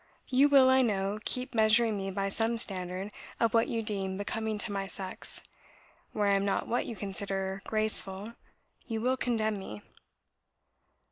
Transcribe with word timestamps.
You 0.29 0.49
will, 0.49 0.67
I 0.67 0.81
know, 0.81 1.19
keep 1.25 1.53
measuring 1.53 1.95
me 1.95 2.09
by 2.09 2.27
some 2.29 2.57
standard 2.57 3.11
of 3.39 3.53
what 3.53 3.67
you 3.67 3.83
deem 3.83 4.17
becoming 4.17 4.57
to 4.57 4.71
my 4.71 4.87
sex; 4.87 5.43
where 6.11 6.29
I 6.29 6.33
am 6.33 6.43
not 6.43 6.67
what 6.67 6.87
you 6.87 6.95
consider 6.95 7.61
graceful, 7.67 8.33
you 8.87 8.99
will 8.99 9.15
condemn 9.15 9.59
me. 9.59 9.83